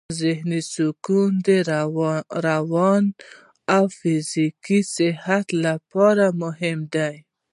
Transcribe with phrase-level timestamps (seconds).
[0.21, 1.47] ذهني سکون د
[2.45, 3.09] رواني
[3.75, 7.15] او فزیکي صحت لپاره مهم دی.